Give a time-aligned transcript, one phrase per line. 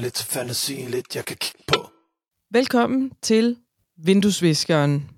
[0.00, 1.90] mig lidt til fantasien, lidt jeg kan kigge på.
[2.50, 3.56] Velkommen til
[3.96, 5.10] Vinduesviskeren.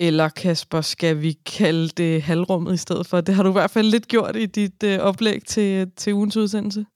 [0.00, 3.20] Eller Kasper, skal vi kalde det halvrummet i stedet for?
[3.20, 6.36] Det har du i hvert fald lidt gjort i dit øh, oplæg til, til ugens
[6.36, 6.86] udsendelse.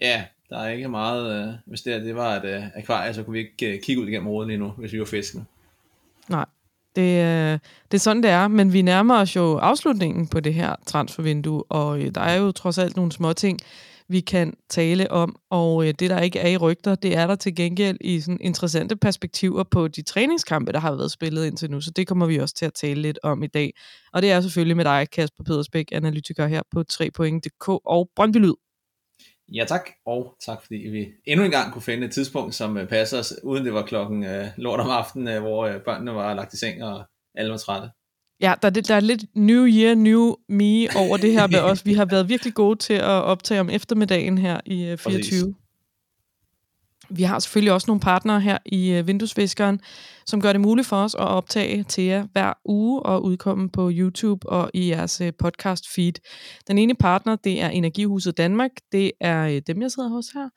[0.00, 1.48] Ja, der er ikke meget...
[1.48, 4.08] Øh, hvis det, det var et øh, akvarie, så kunne vi ikke øh, kigge ud
[4.08, 5.44] igennem råden endnu, hvis vi var fiskene.
[6.28, 6.46] Nej,
[6.96, 7.58] det, øh,
[7.90, 8.48] det er sådan, det er.
[8.48, 12.52] Men vi nærmer os jo afslutningen på det her transfervindue, og øh, der er jo
[12.52, 13.60] trods alt nogle små ting,
[14.08, 15.36] vi kan tale om.
[15.50, 18.38] Og øh, det, der ikke er i rygter, det er der til gengæld i sådan
[18.40, 21.80] interessante perspektiver på de træningskampe, der har været spillet indtil nu.
[21.80, 23.72] Så det kommer vi også til at tale lidt om i dag.
[24.12, 28.54] Og det er selvfølgelig med dig, Kasper Pedersbæk, analytiker her på 3point.dk og Brøndby Lyd.
[29.52, 32.88] Ja tak, og tak fordi vi endnu en gang kunne finde et tidspunkt, som øh,
[32.88, 36.34] passer os, uden det var klokken øh, lort om aftenen, øh, hvor øh, børnene var
[36.34, 37.04] lagt i seng, og
[37.34, 37.90] alle var trætte.
[38.40, 41.86] Ja, der, der er lidt new year, new me over det her med os.
[41.86, 45.20] Vi har været virkelig gode til at optage om eftermiddagen her i uh, 24.
[45.20, 45.44] Præcis.
[47.10, 49.80] Vi har selvfølgelig også nogle partnere her i øh, Vinduesviskeren,
[50.26, 53.90] som gør det muligt for os at optage til jer hver uge og udkomme på
[53.92, 56.12] YouTube og i jeres øh, podcast feed.
[56.68, 58.70] Den ene partner, det er Energihuset Danmark.
[58.92, 60.48] Det er øh, dem, jeg sidder hos her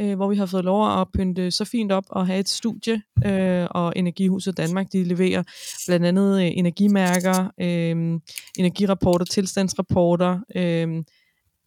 [0.00, 3.02] øh, hvor vi har fået lov at pynte så fint op og have et studie,
[3.26, 5.42] øh, og Energihuset Danmark, de leverer
[5.86, 8.20] blandt andet øh, energimærker, øh,
[8.58, 11.04] energirapporter, tilstandsrapporter, øh,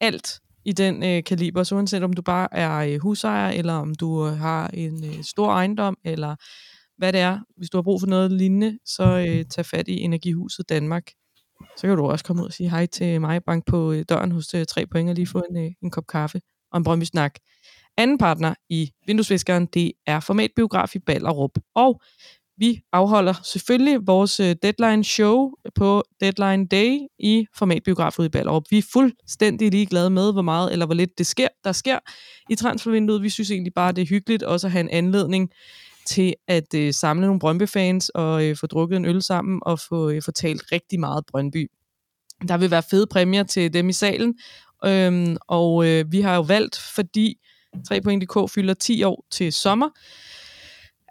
[0.02, 3.96] alt i den øh, kaliber, så uanset om du bare er øh, husejer, eller om
[3.96, 6.36] du øh, har en øh, stor ejendom, eller
[6.98, 10.00] hvad det er, hvis du har brug for noget lignende, så øh, tag fat i
[10.00, 11.04] Energihuset Danmark.
[11.78, 14.32] Så kan du også komme ud og sige hej til mig, bank på øh, døren
[14.32, 17.04] hos øh, 3 point og lige få en, øh, en kop kaffe og en Brøndby
[17.04, 17.36] Snak.
[17.98, 21.52] Anden partner i Vinduesviskeren, det er Formatbiograf i Ballerup.
[21.76, 22.02] Og
[22.60, 28.64] vi afholder selvfølgelig vores øh, deadline show på deadline day i formatbiografen i Ballerup.
[28.70, 32.00] Vi er fuldstændig ligeglade med, hvor meget eller hvor lidt det sker, der sker
[32.50, 33.24] i transfervinduet.
[33.24, 35.50] Vi synes egentlig bare, det er hyggeligt også at have en anledning
[36.06, 40.10] til at øh, samle nogle Brøndby-fans og øh, få drukket en øl sammen og få,
[40.10, 41.72] øh, få talt rigtig meget Brøndby.
[42.48, 44.36] Der vil være fede præmier til dem i salen,
[44.86, 47.38] øhm, og øh, vi har jo valgt, fordi
[47.78, 49.90] 3.dk fylder 10 år til sommer,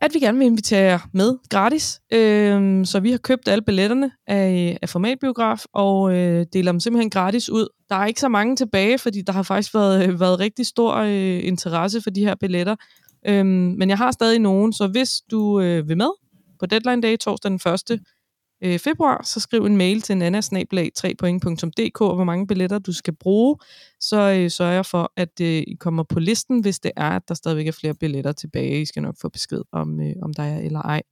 [0.01, 2.01] at vi gerne vil invitere jer med gratis.
[2.13, 7.11] Øhm, så vi har købt alle billetterne af, af formatbiograf og øh, deler dem simpelthen
[7.11, 7.69] gratis ud.
[7.89, 10.95] Der er ikke så mange tilbage, fordi der har faktisk været, øh, været rigtig stor
[10.95, 12.77] øh, interesse for de her billetter.
[13.27, 13.47] Øhm,
[13.79, 16.11] men jeg har stadig nogen, så hvis du øh, vil med
[16.61, 18.01] på deadline day torsdag den 1
[18.63, 23.57] øh, februar, så skriv en mail til nanasnablag3point.dk, hvor mange billetter du skal bruge,
[24.01, 27.23] så øh, sørger jeg for, at øh, I kommer på listen, hvis det er, at
[27.29, 28.81] der stadigvæk er flere billetter tilbage.
[28.81, 31.03] I skal nok få besked om, øh, om der er eller ej.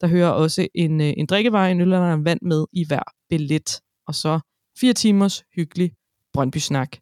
[0.00, 3.02] Der hører også en, øh, en drikkevej, en øl eller en vand med i hver
[3.30, 3.80] billet.
[4.06, 4.40] Og så
[4.80, 5.92] fire timers hyggelig
[6.32, 6.96] Brøndby-snak.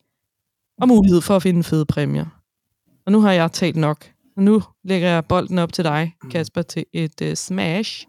[0.81, 2.27] Og mulighed for at finde fede præmier.
[3.07, 4.13] Og nu har jeg talt nok.
[4.37, 8.07] Og nu lægger jeg bolden op til dig, Kasper, til et uh, smash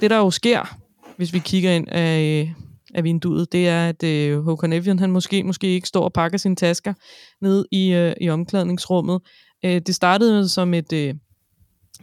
[0.00, 0.78] det der jo sker,
[1.16, 2.54] hvis vi kigger ind af,
[2.94, 6.38] af vinduet, det er, at øh, Håkon Evian, han måske, måske ikke står og pakker
[6.38, 6.94] sine tasker
[7.40, 9.20] ned i, øh, i omklædningsrummet.
[9.64, 11.14] Øh, det startede som et, øh,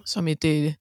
[0.05, 0.73] som et øh,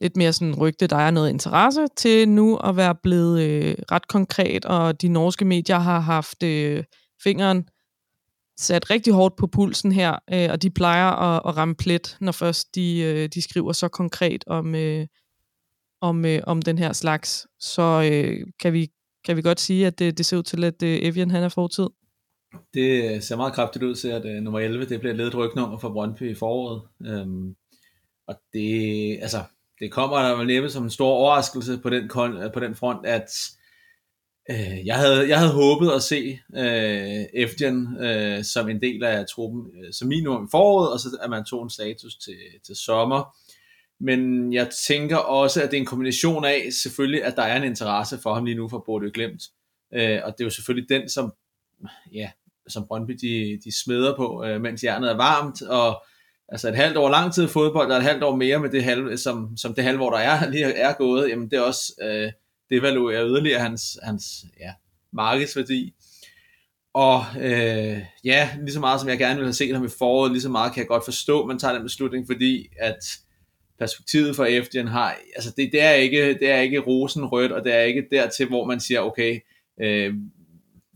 [0.00, 4.08] lidt mere sådan rygte, der er noget interesse, til nu at være blevet øh, ret
[4.08, 6.84] konkret, og de norske medier har haft øh,
[7.22, 7.64] fingeren
[8.58, 12.32] sat rigtig hårdt på pulsen her, øh, og de plejer at, at ramme plet, når
[12.32, 15.06] først de, øh, de skriver så konkret om, øh,
[16.08, 18.90] om, øh, om den her slags, så øh, kan, vi,
[19.24, 21.48] kan vi godt sige, at det, det ser ud til, at øh, Evian han er
[21.48, 21.86] fortid.
[22.74, 25.78] Det øh, ser meget kraftigt ud til, at øh, nummer 11 det bliver ledet rygnummer
[25.78, 26.82] for Brøndby i foråret.
[27.06, 27.54] Øhm,
[28.28, 29.42] og det, altså,
[29.80, 32.08] det kommer der vel næppe som en stor overraskelse på den,
[32.54, 33.30] på den front, at
[34.50, 39.26] øh, jeg, havde, jeg havde håbet at se øh, Efgen øh, som en del af
[39.26, 42.36] truppen øh, som minimum i foråret, og så at man tog en status til,
[42.66, 43.36] til sommer
[44.00, 47.64] men jeg tænker også, at det er en kombination af selvfølgelig, at der er en
[47.64, 49.42] interesse for ham lige nu for Bordeaux Glemt,
[49.94, 51.32] øh, og det er jo selvfølgelig den, som,
[52.12, 52.30] ja,
[52.68, 56.04] som Brøndby de, de smeder på, øh, mens jernet er varmt, og
[56.48, 58.84] altså et halvt år lang tid fodbold, der er et halvt år mere med det
[58.84, 61.92] halve, som, som det halve år, der er, lige er gået, jamen det er også,
[62.02, 62.32] øh,
[62.70, 64.72] det evaluerer yderligere hans, hans ja,
[65.12, 65.94] markedsværdi.
[66.94, 70.32] Og øh, ja, lige så meget som jeg gerne vil have set ham i foråret,
[70.32, 72.98] lige så meget kan jeg godt forstå, at man tager den beslutning, fordi at
[73.78, 77.74] perspektivet for FDN har, altså det, det, er ikke, det er ikke rosenrødt, og det
[77.74, 79.40] er ikke dertil, hvor man siger, okay,
[79.80, 80.14] øh,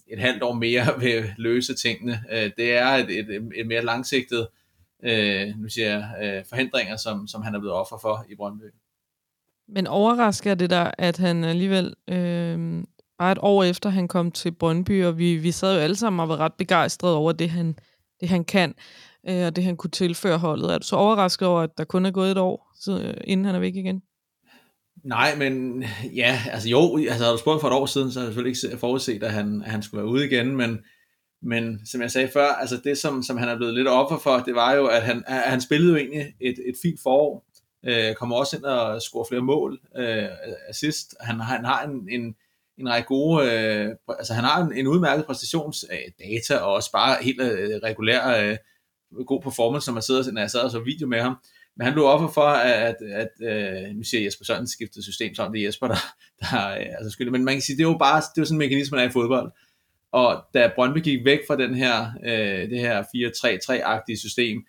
[0.07, 2.21] et halvt år mere vil løse tingene.
[2.33, 4.47] Øh, det er et, et, et mere langsigtet
[5.05, 8.65] øh, nu siger jeg, øh, forhindringer, som, som han er blevet offer for i Brøndby.
[9.69, 12.85] Men overrasker det der, at han alligevel, øh,
[13.19, 16.21] bare et år efter han kom til Brøndby, og vi, vi sad jo alle sammen
[16.21, 17.79] og var ret begejstrede over det, han,
[18.21, 18.75] det han kan,
[19.29, 20.75] øh, og det han kunne tilføre holdet.
[20.75, 23.47] Er du så overrasket over, at der kun er gået et år, så, øh, inden
[23.47, 24.03] han er væk igen?
[25.05, 25.85] Nej, men
[26.15, 28.65] ja, altså jo, altså havde du spurgt for et år siden, så havde jeg selvfølgelig
[28.65, 30.79] ikke forudset, at han, at han skulle være ude igen, men,
[31.43, 34.39] men som jeg sagde før, altså det som, som han er blevet lidt offer for,
[34.39, 37.47] det var jo, at han, at han spillede jo egentlig et, et fint forår,
[37.87, 40.29] øh, kommer også ind og scorer flere mål, øh,
[40.69, 42.35] assist, han, han har en, en,
[42.79, 47.17] en række gode, øh, altså han har en, en udmærket præstationsdata, øh, og også bare
[47.23, 48.57] helt øh, regulær øh,
[49.27, 51.37] god performance, når man sidder, når jeg sad og så video med ham,
[51.77, 55.35] men han blev offer for, at, at, at øh, nu siger Jesper Sørensen skiftede system,
[55.35, 55.99] så det er Jesper, der,
[56.41, 57.33] der øh, altså skyldig.
[57.33, 59.05] Men man kan sige, det er jo bare det er jo sådan en mekanisme, der
[59.05, 59.53] er i fodbold.
[60.13, 64.65] Og da Brøndby gik væk fra den her, øh, det her 4-3-3-agtige system,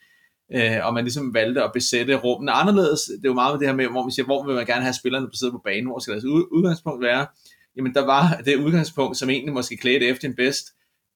[0.55, 3.67] øh, og man ligesom valgte at besætte rummene anderledes, det er jo meget med det
[3.67, 5.99] her med, hvor man siger, hvor vil man gerne have spillerne placeret på banen, hvor
[5.99, 7.27] skal deres udgangspunkt være?
[7.75, 10.67] Jamen der var det udgangspunkt, som egentlig måske klædte efter en bedst.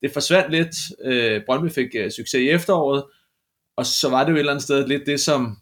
[0.03, 3.03] Det forsvandt lidt, øh, Brøndby fik øh, succes i efteråret,
[3.77, 5.57] og så var det jo et eller andet sted lidt det, som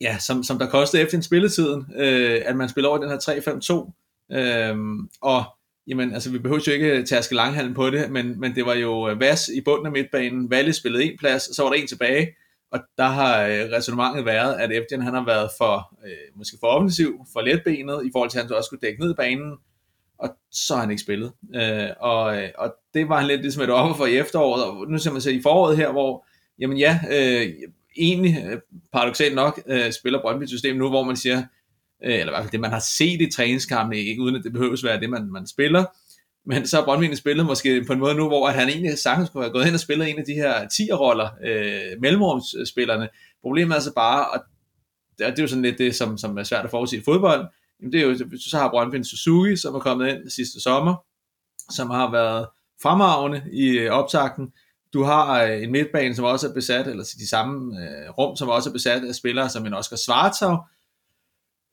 [0.00, 3.18] ja, som, som der kostede efter en spilletiden, øh, at man spiller over den her
[3.18, 4.36] 3-5-2.
[4.38, 4.76] Øh,
[5.22, 5.44] og
[5.86, 9.08] jamen, altså, vi behøver jo ikke tærske langhallen på det, men, men det var jo
[9.08, 11.86] øh, Vas i bunden af midtbanen, Valle spillede en plads, og så var der en
[11.86, 12.28] tilbage,
[12.72, 16.66] og der har øh, resonemanget været, at Evgen han har været for, øh, måske for
[16.66, 19.56] offensiv, for letbenet, i forhold til at han også skulle dække ned i banen,
[20.18, 21.32] og så har han ikke spillet.
[21.54, 24.86] Øh, og, øh, og det var han lidt ligesom et offer for i efteråret, og
[24.88, 26.26] nu ser man så i foråret her, hvor,
[26.58, 27.52] jamen ja, øh,
[27.96, 28.58] egentlig øh,
[28.92, 31.42] paradoxalt nok øh, spiller Brøndby et system nu, hvor man siger,
[32.04, 34.52] øh, eller i hvert fald det, man har set i træningskampene, ikke uden at det
[34.52, 35.84] behøves være det, man, man spiller,
[36.46, 39.30] men så har Brøndby spillet måske på en måde nu, hvor at han egentlig sagtens
[39.30, 43.08] kunne have gået hen og spillet en af de her 10'er-roller, øh, mellemrumsspillerne.
[43.42, 44.40] Problemet er altså bare, og
[45.18, 47.46] det er jo sådan lidt det, som, som er svært at forudse i fodbold,
[47.80, 50.94] jamen det er jo, så har Brøndby en Suzuki, som er kommet ind sidste sommer,
[51.70, 52.46] som har været
[52.82, 54.52] fremragende i øh, optakten,
[54.92, 58.48] du har øh, en midtbane, som også er besat, eller de samme øh, rum, som
[58.48, 60.58] også er besat af spillere som en Oscar Svartov,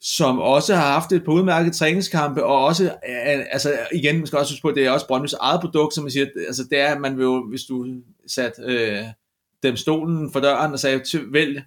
[0.02, 4.40] som også har haft et par udmærket træningskampe, og også, øh, altså igen, man skal
[4.40, 6.80] også huske på, at det er også Brøndby's eget produkt, som man siger, altså det
[6.80, 7.88] er, man vil jo, hvis du
[8.28, 9.04] sat øh,
[9.64, 11.02] dem stolen for døren og sagde,
[11.32, 11.64] vælg,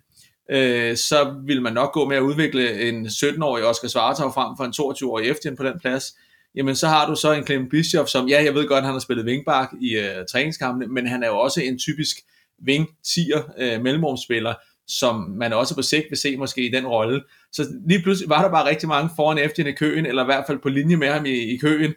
[0.50, 4.64] øh, så vil man nok gå med at udvikle en 17-årig Oscar Svartov frem for
[4.64, 6.12] en 22-årig Eftjen på den plads
[6.56, 9.00] jamen så har du så en Clem Bischoff, som ja, jeg ved godt, han har
[9.00, 12.16] spillet vingbak i øh, træningskampene, men han er jo også en typisk
[12.58, 14.54] ving tier uh, øh, mellemrumspiller,
[14.86, 17.22] som man også på sigt vil se måske i den rolle.
[17.52, 20.44] Så lige pludselig var der bare rigtig mange foran efter i køen, eller i hvert
[20.46, 21.94] fald på linje med ham i, i køen,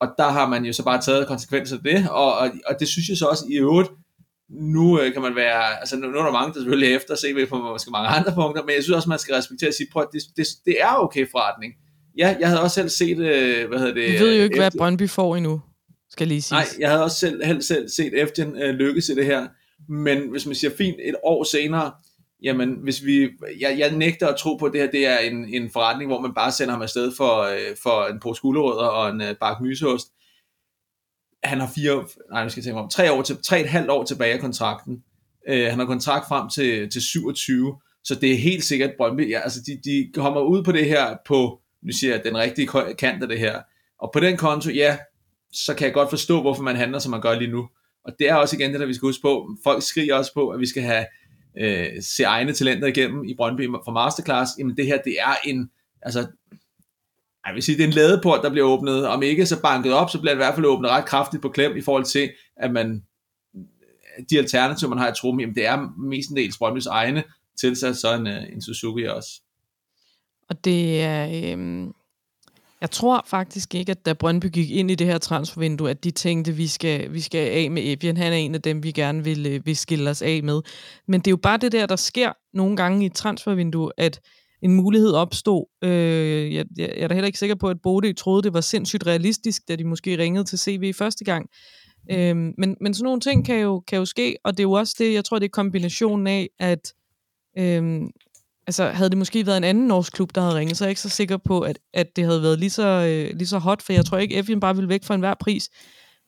[0.00, 2.88] og der har man jo så bare taget konsekvenser af det, og, og, og det
[2.88, 3.90] synes jeg så også i øvrigt,
[4.50, 7.46] nu øh, kan man være, altså nu, nu er der mange, der selvfølgelig efter se
[7.46, 10.06] på måske mange andre punkter, men jeg synes også, man skal respektere og sige, prøv,
[10.12, 11.72] det, det, det er okay forretning.
[12.18, 14.12] Ja, jeg havde også selv set, øh, hvad hedder det...
[14.12, 14.62] Vi ved jo ikke, efter...
[14.62, 15.60] hvad Brøndby får endnu,
[16.10, 16.56] skal lige sige.
[16.56, 19.46] Nej, jeg havde også selv, selv, selv set Eften øh, lykkes i det her.
[19.88, 21.92] Men hvis man siger fint et år senere,
[22.42, 23.28] jamen hvis vi,
[23.60, 26.20] jeg, jeg nægter at tro på, at det her det er en, en forretning, hvor
[26.20, 29.64] man bare sender ham afsted for, øh, for en pose gulerødder og en øh, bakke
[29.64, 30.06] myseost.
[31.44, 33.90] Han har fire, nej, nu skal jeg tænke om, tre, år til, tre et halvt
[33.90, 35.02] år tilbage af kontrakten.
[35.48, 39.40] Øh, han har kontrakt frem til, til 27, så det er helt sikkert Brøndby, ja,
[39.40, 42.68] altså de, de kommer ud på det her på nu siger jeg, den rigtige
[42.98, 43.62] kant af det her.
[43.98, 44.98] Og på den konto, ja,
[45.52, 47.68] så kan jeg godt forstå, hvorfor man handler, som man gør lige nu.
[48.04, 49.56] Og det er også igen det, der vi skal huske på.
[49.64, 51.06] Folk skriger også på, at vi skal have
[51.58, 54.50] øh, se egne talenter igennem i Brøndby for Masterclass.
[54.58, 55.70] Jamen det her, det er en,
[56.02, 56.26] altså,
[57.48, 59.06] jeg vil sige, det er en ladeport, der bliver åbnet.
[59.06, 61.48] Om ikke så banket op, så bliver det i hvert fald åbnet ret kraftigt på
[61.48, 63.02] klem i forhold til, at man
[64.30, 67.24] de alternativer, man har i trum, jamen det er mestendels Brøndbys egne
[67.60, 69.30] tilsat så en, øh, en Suzuki også.
[70.48, 71.56] Og det er...
[71.56, 71.88] Øh,
[72.80, 76.10] jeg tror faktisk ikke, at da Brøndby gik ind i det her transfervindue, at de
[76.10, 78.16] tænkte, at vi skal, vi skal af med Evian.
[78.16, 80.62] Han er en af dem, vi gerne vil, øh, vil skille os af med.
[81.06, 84.20] Men det er jo bare det der, der sker nogle gange i et transfervindue, at
[84.62, 85.64] en mulighed opstod.
[85.84, 89.06] Øh, jeg, jeg er da heller ikke sikker på, at Bode troede, det var sindssygt
[89.06, 91.50] realistisk, da de måske ringede til CV første gang.
[92.10, 94.72] Øh, men, men sådan nogle ting kan jo, kan jo ske, og det er jo
[94.72, 96.94] også det, jeg tror, det er kombinationen af, at
[97.58, 98.00] øh,
[98.66, 100.90] altså havde det måske været en anden norsk klub, der havde ringet, så er jeg
[100.90, 103.82] ikke så sikker på, at, at det havde været lige så, øh, lige så hot,
[103.82, 105.70] for jeg tror ikke, Evian bare ville væk for enhver pris.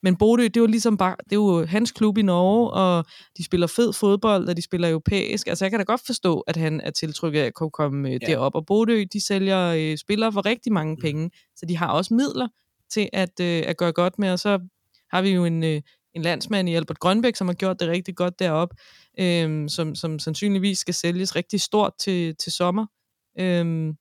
[0.03, 3.05] Men Bodø, det var ligesom bare, det er jo hans klub i Norge, og
[3.37, 5.47] de spiller fed fodbold, og de spiller europæisk.
[5.47, 8.19] Altså jeg kan da godt forstå, at han er tiltrykket af at kunne komme øh,
[8.23, 8.27] ja.
[8.27, 8.55] derop.
[8.55, 11.01] Og Bodø, de sælger øh, spillere for rigtig mange mm.
[11.01, 12.49] penge, så de har også midler
[12.91, 14.33] til at, øh, at gøre godt med.
[14.33, 14.59] Og så
[15.13, 15.83] har vi jo en, øh,
[16.15, 18.75] en landsmand i Albert Grønbæk, som har gjort det rigtig godt derop,
[19.21, 22.87] øhm, som, som sandsynligvis skal sælges rigtig stort til, til sommer.
[23.39, 23.95] Øhm,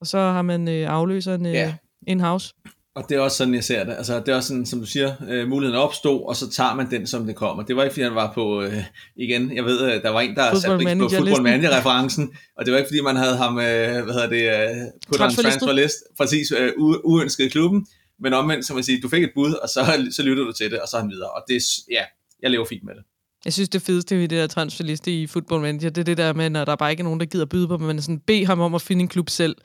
[0.00, 1.74] og så har man øh, afløseren øh, yeah.
[2.06, 2.54] in-house.
[2.96, 3.94] Og det er også sådan, jeg ser det.
[3.96, 6.90] Altså, det er også sådan, som du siger, øh, muligheden opstod, og så tager man
[6.90, 7.62] den, som det kommer.
[7.62, 8.84] Det var ikke, fordi han var på, øh,
[9.16, 12.72] igen, jeg ved, øh, der var en, der satte pris på Football Manager-referencen, og det
[12.72, 14.76] var ikke, fordi man havde ham, øh, hvad hedder det, øh,
[15.08, 16.72] på transfer list, præcis, øh,
[17.04, 17.86] uønsket i klubben,
[18.20, 20.70] men omvendt, som man siger, du fik et bud, og så, så lytter du til
[20.70, 21.30] det, og så er han videre.
[21.30, 22.04] Og det, ja,
[22.42, 23.02] jeg lever fint med det.
[23.46, 26.32] Jeg synes, det fedeste ved det der transferliste i Football Manager, det er det der
[26.32, 28.60] med, når der bare ikke er nogen, der gider byde på, men sådan bede ham
[28.60, 29.56] om at finde en klub selv.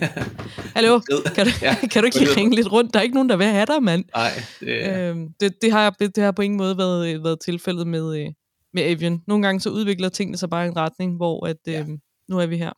[0.76, 1.00] Hallo,
[1.34, 2.94] kan du, ja, kan du ikke lige ringe lidt rundt?
[2.94, 4.04] Der er ikke nogen, der vil have dig, mand.
[4.14, 5.08] Nej, det...
[5.08, 8.28] Øhm, det, det, har, det, det har på ingen måde været, været tilfældet med, øh,
[8.74, 9.22] med Avian.
[9.26, 11.80] Nogle gange så udvikler tingene sig bare i en retning, hvor at, ja.
[11.80, 11.88] øh,
[12.28, 12.72] nu er vi her.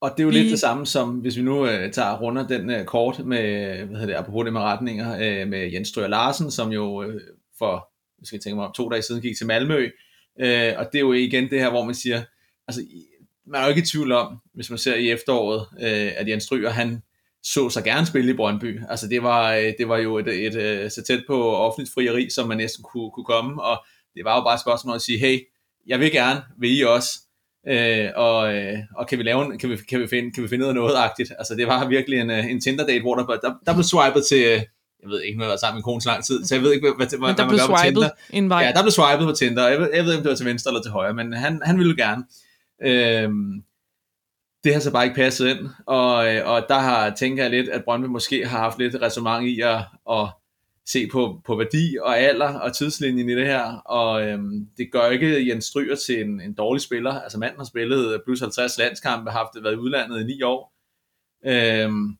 [0.00, 0.34] Og det er jo vi...
[0.34, 4.00] lidt det samme som, hvis vi nu øh, tager runder den øh, kort med, hvad
[4.00, 7.20] hedder det, apropos det med retninger, øh, med Jens Strøger Larsen, som jo øh,
[7.58, 7.93] for
[8.24, 9.88] skal vi tænke mig om to dage siden, gik til Malmø.
[10.40, 12.22] Øh, og det er jo igen det her, hvor man siger,
[12.68, 12.82] altså
[13.46, 16.44] man er jo ikke i tvivl om, hvis man ser i efteråret, øh, at Jens
[16.44, 17.02] Stryger, han
[17.42, 18.80] så sig gerne spille i Brøndby.
[18.88, 22.30] Altså det var, øh, det var jo et, et, et, så tæt på offentligt frieri,
[22.30, 25.18] som man næsten kunne, kunne komme, og det var jo bare et spørgsmål at sige,
[25.18, 25.40] hey,
[25.86, 27.10] jeg vil gerne, vil I også?
[27.68, 30.48] Øh, og, øh, og kan vi lave en, kan vi, kan vi finde, kan vi
[30.48, 31.32] finde noget agtigt?
[31.38, 34.66] Altså det var virkelig en, en Tinder date, hvor der, der, der blev swipet til,
[35.04, 36.72] jeg ved ikke, har jeg været sammen med kone så lang tid, så jeg ved
[36.72, 38.10] ikke, hvad, hvad, hvad, man gør på Tinder.
[38.30, 38.62] En vej.
[38.62, 39.68] Ja, der blev swipet på Tinder.
[39.68, 41.60] Jeg ved, jeg ved ikke, om det var til venstre eller til højre, men han,
[41.64, 42.24] han ville gerne.
[42.82, 43.62] Øhm,
[44.64, 47.84] det har så bare ikke passet ind, og, og der har, tænker jeg lidt, at
[47.84, 49.80] Brøndby måske har haft lidt resonemang i at,
[50.10, 50.28] at
[50.86, 55.10] se på, på værdi og alder og tidslinjen i det her, og øhm, det gør
[55.10, 57.20] ikke Jens Stryger til en, en dårlig spiller.
[57.20, 60.74] Altså manden har spillet plus 50 landskampe, har haft været i udlandet i ni år.
[61.46, 62.16] Øhm,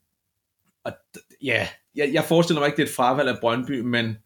[0.85, 0.93] og
[1.43, 4.17] ja, jeg, jeg forestiller mig ikke, det er et fravalg af Brøndby, men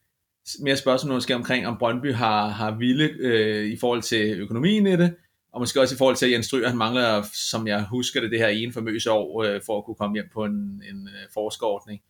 [0.60, 4.96] mere spørgsmål måske omkring, om Brøndby har, har ville øh, i forhold til økonomien i
[4.96, 5.14] det,
[5.52, 8.30] og måske også i forhold til, at Jens Stryger, han mangler, som jeg husker det,
[8.30, 11.28] det her ene famøse år, øh, for at kunne komme hjem på en, en øh,
[11.34, 12.00] forskerordning.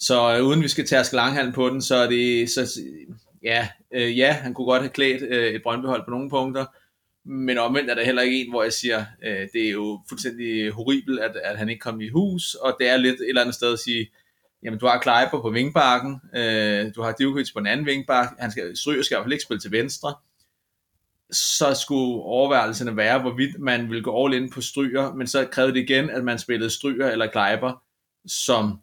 [0.00, 2.80] Så øh, uden vi skal tærske langhalm på den, så er det, så,
[3.42, 6.66] ja, øh, ja, han kunne godt have klædt øh, et brøndbehold på nogle punkter,
[7.24, 10.70] men omvendt er der heller ikke en, hvor jeg siger, øh, det er jo fuldstændig
[10.70, 13.54] horribelt, at, at han ikke kom i hus, og det er lidt et eller andet
[13.54, 14.10] sted at sige,
[14.62, 18.50] jamen du har Kleiber på vingbakken, øh, du har Djokovic på den anden vingbak, han
[18.50, 20.14] skal, Stryger skal i hvert fald ikke spille til venstre,
[21.30, 25.74] så skulle overvejelserne være, hvorvidt man ville gå all in på Stryger, men så krævede
[25.74, 27.82] det igen, at man spillede Stryger eller Kleiber
[28.26, 28.78] som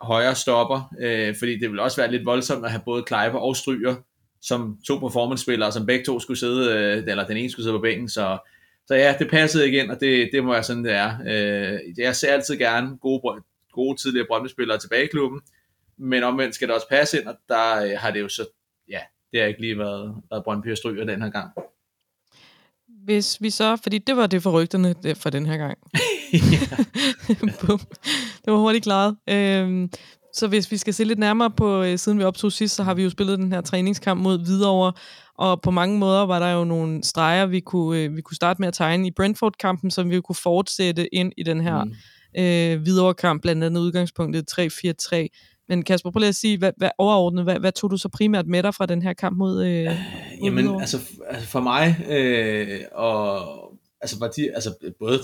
[0.00, 3.56] højre stopper, øh, fordi det ville også være lidt voldsomt at have både Kleiber og
[3.56, 3.94] Stryger
[4.42, 7.82] som to performance-spillere, som begge to skulle sidde, øh, eller den ene skulle sidde på
[7.82, 8.38] bænken, så,
[8.86, 11.18] så ja, det passede igen, og det, det må være sådan, det er.
[11.26, 15.40] Øh, jeg ser altid gerne gode, gode tidligere Brøndby-spillere tilbage i klubben,
[15.98, 18.46] men omvendt skal det også passe ind, og der øh, har det jo så,
[18.88, 19.00] ja,
[19.32, 21.50] det har ikke lige været, været Brøndby og Stryger den her gang.
[23.04, 25.78] Hvis vi så, fordi det var det for rygterne for den her gang.
[28.44, 29.16] det var hurtigt klaret.
[29.28, 29.90] Øhm,
[30.34, 32.94] så hvis vi skal se lidt nærmere på, øh, siden vi optog sidst, så har
[32.94, 34.92] vi jo spillet den her træningskamp mod Hvidovre,
[35.38, 38.62] og på mange måder var der jo nogle streger, vi kunne, øh, vi kunne starte
[38.62, 41.94] med at tegne i Brentford-kampen, som vi kunne fortsætte ind i den her mm.
[42.38, 45.28] Øh, Hvidovre-kamp, blandt andet udgangspunktet 3-4-3.
[45.68, 48.46] Men Kasper, prøv lige at sige, hvad, hvad overordnet, hvad, hvad tog du så primært
[48.46, 49.94] med dig fra den her kamp mod, øh, mod
[50.44, 53.42] Jamen, altså, altså for mig, øh, og
[54.00, 55.18] altså, var de, altså både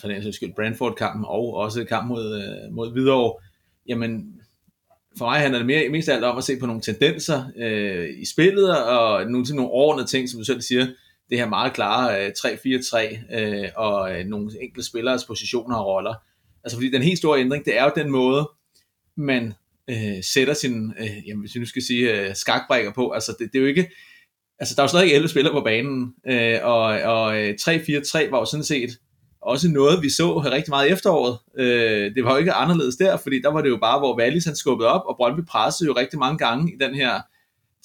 [0.00, 3.40] for den skyld Brentford-kampen, og også kamp mod, øh, mod Hvidovre,
[3.88, 4.40] jamen
[5.18, 8.08] for mig handler det mere, mest af alt om at se på nogle tendenser øh,
[8.18, 10.86] i spillet, og nogle, nogle ordnede ting, som du selv siger,
[11.30, 16.14] det her meget klare øh, 3-4-3, øh, og øh, nogle enkelte spillers positioner og roller.
[16.64, 18.50] Altså fordi den helt store ændring, det er jo den måde,
[19.16, 19.54] man
[19.90, 23.10] øh, sætter sin, øh, jamen, hvis vi nu skal sige, øh, skakbrækker på.
[23.10, 23.90] Altså det, det er jo ikke,
[24.58, 28.38] altså der er jo stadig 11 spillere på banen, øh, og, og øh, 3-4-3 var
[28.38, 28.90] jo sådan set
[29.42, 31.38] også noget, vi så rigtig meget i efteråret.
[31.58, 34.44] Øh, det var jo ikke anderledes der, fordi der var det jo bare, hvor Wallis
[34.44, 37.20] han skubbede op, og Brøndby pressede jo rigtig mange gange i den her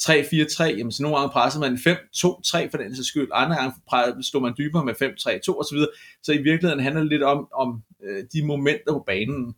[0.02, 4.42] 3-4-3, jamen så nogle gange pressede man 5-2-3 for den sags skyld, andre gange stod
[4.42, 5.88] man dybere med 5-3-2 osv., så,
[6.24, 9.56] så i virkeligheden handler det lidt om, om øh, de momenter på banen.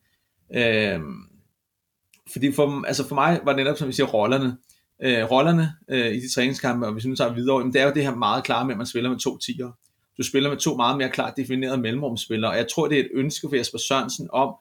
[0.56, 1.00] Øh,
[2.32, 4.58] fordi for, altså for mig var det netop, som vi siger, rollerne.
[5.04, 7.86] Øh, rollerne øh, i de træningskampe, og hvis vi nu tager videre, jamen det er
[7.86, 9.72] jo det her meget klare med, at man spiller med to tiger
[10.18, 13.12] du spiller med to meget mere klart definerede mellemrumspillere, og jeg tror, det er et
[13.14, 14.56] ønske for Jesper Sørensen om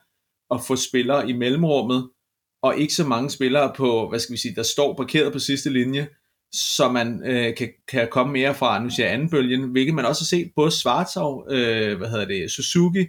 [0.51, 2.09] at få spillere i mellemrummet,
[2.61, 5.69] og ikke så mange spillere på, hvad skal vi sige, der står parkeret på sidste
[5.69, 6.07] linje,
[6.51, 10.21] så man øh, kan, kan komme mere fra, nu siger anden bølgen, hvilket man også
[10.21, 13.05] har set både Svartov, øh, hvad hedder det, Suzuki,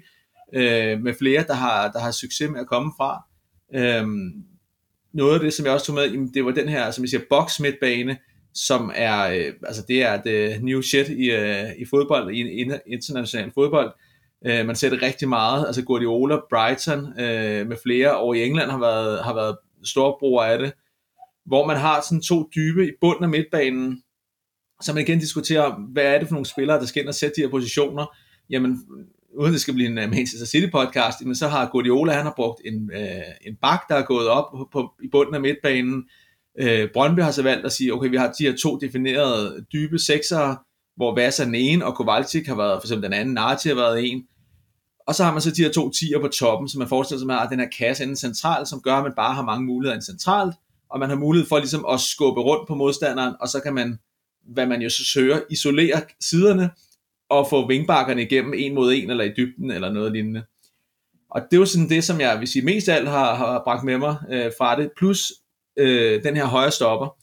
[0.54, 3.22] øh, med flere, der har, der har succes med at komme fra.
[3.74, 4.06] Øh,
[5.12, 7.22] noget af det, som jeg også tog med, det var den her, som jeg siger,
[7.30, 8.18] box midtbane,
[8.54, 12.40] som er, øh, altså det er det øh, new shit i, øh, i fodbold, i,
[12.40, 13.92] i international fodbold,
[14.46, 18.70] Øh, man ser det rigtig meget, altså Guardiola, Brighton øh, med flere over i England
[18.70, 20.72] har været, har været storbrugere af det,
[21.46, 24.02] hvor man har sådan to dybe i bunden af midtbanen,
[24.82, 27.36] så man igen diskuterer, hvad er det for nogle spillere, der skal ind og sætte
[27.36, 28.06] de her positioner.
[28.50, 28.78] Jamen,
[29.34, 32.34] uden det skal blive en øh, Manchester City podcast, men så har Guardiola, han har
[32.36, 36.04] brugt en, øh, en bak, der er gået op på, på, i bunden af midtbanen.
[36.60, 39.98] Øh, Brøndby har så valgt at sige, okay, vi har de her to definerede dybe
[39.98, 40.56] seksere,
[40.98, 43.74] hvor Vasa er den ene, og Kovalchik har været for eksempel den anden, Narti har
[43.74, 44.24] været en.
[45.06, 47.24] Og så har man så de her to tiger på toppen, så man forestiller sig,
[47.24, 49.66] at man har den her kasse inden central, som gør, at man bare har mange
[49.66, 50.54] muligheder inden centralt,
[50.90, 53.98] og man har mulighed for ligesom at skubbe rundt på modstanderen, og så kan man,
[54.46, 56.70] hvad man jo så søger, isolere siderne,
[57.30, 60.42] og få vingbakkerne igennem en mod en, eller i dybden, eller noget lignende.
[61.30, 63.62] Og det er jo sådan det, som jeg vil sige mest af alt har, har
[63.64, 65.32] bragt med mig øh, fra det, plus
[65.76, 67.16] øh, den her højre stopper.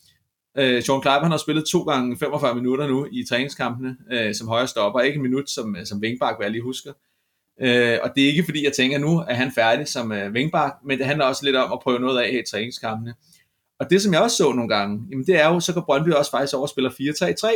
[0.57, 4.47] Øh, Sean Kleiber, han har spillet to gange 45 minutter nu i træningskampene øh, som
[4.47, 6.93] højre stopper, ikke en minut som, øh, som vingbak, hvad jeg lige husker.
[7.61, 10.33] Øh, og det er ikke fordi, jeg tænker, nu at han er færdig som øh,
[10.33, 13.13] vingbak, men det handler også lidt om at prøve noget af i træningskampene.
[13.79, 16.09] Og det, som jeg også så nogle gange, jamen det er jo, så kan Brøndby
[16.09, 16.89] også faktisk over og spiller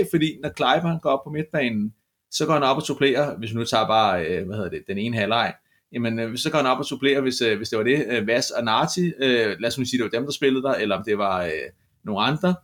[0.04, 1.94] 4-3-3, fordi når Kleiber går op på midtbanen,
[2.32, 4.84] så går han op og supplerer, hvis vi nu tager bare, øh, hvad hedder det,
[4.88, 5.54] den ene halvleg,
[5.92, 8.28] jamen øh, så går han op og supplerer, hvis, øh, hvis det var det, øh,
[8.28, 10.98] Vas og Narti, øh, lad os nu sige, det var dem, der spillede der, eller
[10.98, 11.70] om det var øh,
[12.04, 12.56] nogle andre,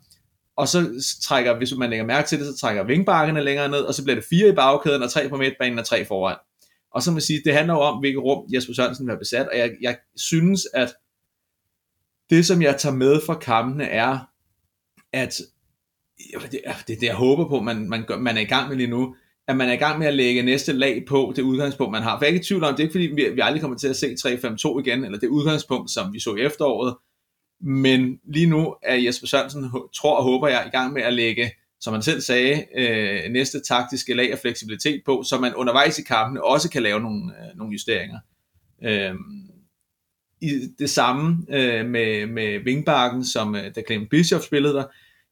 [0.57, 3.93] og så trækker, hvis man lægger mærke til det, så trækker vingbakkerne længere ned, og
[3.93, 6.37] så bliver det fire i bagkæden, og tre på midtbanen, og tre foran.
[6.91, 9.47] Og så må man sige, det handler jo om, hvilket rum Jesper Sørensen vil besat,
[9.47, 10.93] og jeg, jeg synes, at
[12.29, 14.19] det, som jeg tager med fra kampene, er,
[15.13, 15.41] at
[16.51, 18.77] det er det, det jeg håber på, man, man, gør, man er i gang med
[18.77, 19.15] lige nu,
[19.47, 22.17] at man er i gang med at lægge næste lag på det udgangspunkt, man har.
[22.17, 23.77] For jeg er ikke i tvivl om, det er ikke fordi, vi, vi aldrig kommer
[23.77, 26.95] til at se 3-5-2 igen, eller det udgangspunkt, som vi så i efteråret.
[27.61, 31.51] Men lige nu er Jesper Sørensen, tror og håber jeg, i gang med at lægge,
[31.79, 36.03] som han selv sagde, øh, næste taktiske lag af fleksibilitet på, så man undervejs i
[36.03, 38.19] kampene også kan lave nogle, øh, nogle justeringer.
[38.83, 39.15] Øh,
[40.41, 44.83] i det samme øh, med, med Vingbakken, som øh, da Clement Bishop spillede der,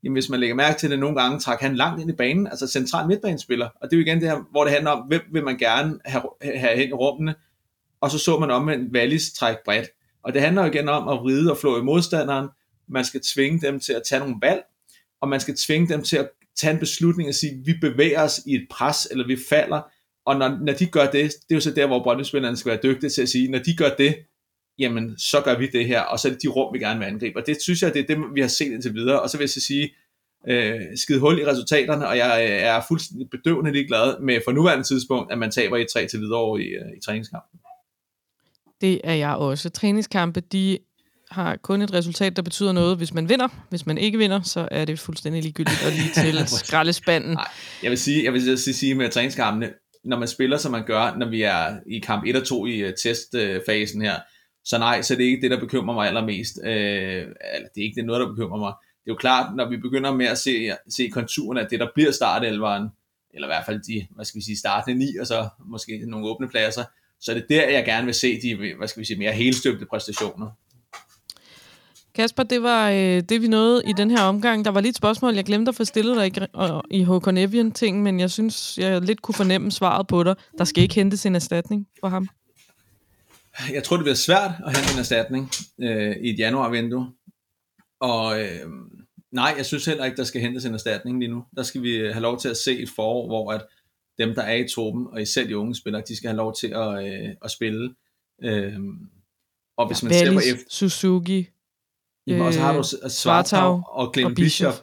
[0.03, 2.47] jamen hvis man lægger mærke til det, nogle gange træk han langt ind i banen,
[2.47, 5.21] altså central midtbanespiller, og det er jo igen det her, hvor det handler om, hvem
[5.31, 7.35] vil man gerne have, have hen i rummene,
[8.01, 9.87] og så så man om en Wallis træk bredt.
[10.23, 12.47] Og det handler jo igen om at ride og flå i modstanderen,
[12.87, 14.63] man skal tvinge dem til at tage nogle valg,
[15.21, 18.41] og man skal tvinge dem til at tage en beslutning og sige, vi bevæger os
[18.45, 19.81] i et pres, eller vi falder,
[20.25, 22.79] og når, når de gør det, det er jo så der, hvor brøndespillerne skal være
[22.83, 24.15] dygtige til at sige, når de gør det,
[24.79, 27.05] jamen så gør vi det her, og så er det de rum, vi gerne vil
[27.05, 27.39] angribe.
[27.39, 29.21] Og det synes jeg, det er det, vi har set indtil videre.
[29.21, 29.95] Og så vil jeg så sige,
[30.47, 34.83] øh, skide hul i resultaterne, og jeg øh, er fuldstændig bedøvende glad med for nuværende
[34.83, 37.59] tidspunkt, at man taber i 3 til videre i, øh, i træningskampen.
[38.83, 39.69] Det er jeg også.
[39.69, 40.77] Træningskampe, de
[41.31, 43.47] har kun et resultat, der betyder noget, hvis man vinder.
[43.69, 47.31] Hvis man ikke vinder, så er det fuldstændig ligegyldigt og lige til skraldespanden.
[47.31, 47.47] Nej,
[47.83, 51.29] jeg vil sige, jeg vil sige med træningskampene, når man spiller, som man gør, når
[51.29, 54.15] vi er i kamp 1 og 2 i øh, testfasen her,
[54.65, 56.59] så nej, så det er ikke det, der bekymrer mig allermest.
[56.63, 56.71] Øh,
[57.55, 58.73] eller det er ikke det noget, der bekymrer mig.
[59.03, 61.87] Det er jo klart, når vi begynder med at se, se konturen af det, der
[61.95, 62.89] bliver startelveren,
[63.33, 66.27] eller i hvert fald de, hvad skal vi sige, startende ni, og så måske nogle
[66.27, 66.83] åbne pladser,
[67.23, 69.85] så er det der, jeg gerne vil se de, hvad skal vi sige, mere helstøbte
[69.85, 70.47] præstationer.
[72.15, 74.65] Kasper, det var øh, det, vi nåede i den her omgang.
[74.65, 76.27] Der var lige et spørgsmål, jeg glemte at få stillet dig
[76.91, 80.35] i, i HK Evian-ting, men jeg synes, jeg lidt kunne fornemme svaret på dig.
[80.57, 82.27] Der skal ikke hentes en erstatning for ham.
[83.73, 87.11] Jeg tror, det bliver svært at hente en erstatning øh, i et januar-vindue.
[87.99, 88.59] Og øh,
[89.31, 91.43] nej, jeg synes heller ikke, der skal hentes en erstatning lige nu.
[91.57, 93.61] Der skal vi have lov til at se et forår, hvor at
[94.17, 96.67] dem, der er i truppen, og især de unge spillere, de skal have lov til
[96.67, 97.93] at, øh, at spille.
[98.43, 98.73] Øh,
[99.77, 101.47] og hvis ja, man Valis, ser på F- Suzuki,
[102.27, 104.77] jamen, øh, og så har du Svartau og Glenn Bischoff.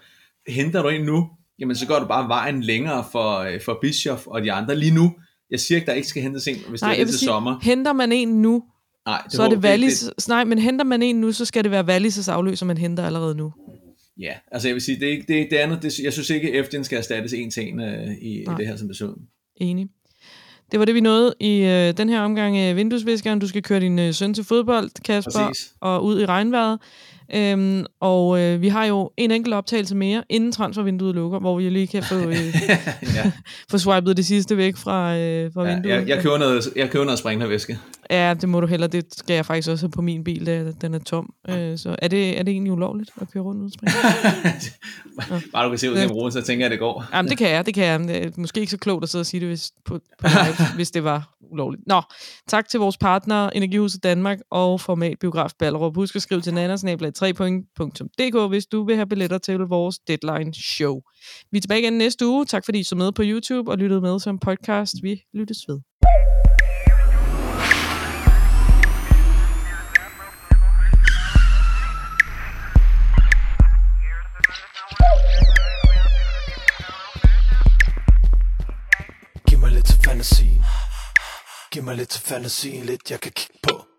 [0.48, 4.26] Henter du en nu, jamen så går du bare vejen længere for, øh, for Bischoff
[4.26, 4.76] og de andre.
[4.76, 5.14] Lige nu,
[5.50, 7.58] jeg siger ikke, der ikke skal hentes en, hvis nej, det er til sige, sommer.
[7.62, 8.64] henter man en nu,
[9.06, 10.00] nej, det så er det Wallis.
[10.00, 13.06] Det, nej, men henter man en nu, så skal det være Wallis' afløser, man henter
[13.06, 13.52] allerede nu.
[14.20, 16.98] Ja, altså jeg vil sige, det, det, det andet, det, jeg synes ikke, at skal
[16.98, 19.14] erstattes en til en uh, i, i det her, som så
[19.56, 19.88] Enig.
[20.72, 23.38] Det var det, vi nåede i uh, den her omgang af Vinduesviskeren.
[23.38, 25.72] Du skal køre din uh, søn til fodbold, Kasper, Præcis.
[25.80, 26.78] og ud i regnvejret.
[27.34, 31.68] Øhm, og øh, vi har jo en enkelt optagelse mere, inden transfervinduet lukker, hvor vi
[31.68, 32.54] lige kan få, øh,
[33.14, 33.32] ja.
[33.70, 35.94] få swipet det sidste væk fra, øh, fra ja, vinduet.
[35.94, 37.78] Jeg, jeg, køber noget, jeg køber noget springlervæske.
[38.10, 38.86] Ja, det må du heller.
[38.86, 41.34] Det skal jeg faktisk også have på min bil, da den er tom.
[41.48, 44.00] Øh, så er det, er det egentlig ulovligt at køre rundt uden sprinkler?
[45.52, 47.04] Bare du kan se ud af den så tænker jeg, at det går.
[47.14, 47.66] Jamen, det kan jeg.
[47.66, 48.00] Det kan jeg.
[48.00, 50.74] Det er måske ikke så klogt at sidde og sige det, hvis, på, på live,
[50.76, 51.82] hvis det var ulovligt.
[51.86, 52.02] Nå,
[52.48, 55.94] tak til vores partner, Energihuset Danmark og Format Biograf Ballerup.
[55.94, 61.00] Husk at skrive til nanasnabla3.dk, hvis du vil have billetter til vores deadline show.
[61.52, 62.44] Vi er tilbage igen næste uge.
[62.44, 64.94] Tak fordi I så med på YouTube og lyttede med som podcast.
[65.02, 65.80] Vi lyttes ved.
[81.90, 83.89] Mig lidt til fantasien, lidt jeg kan kigge på.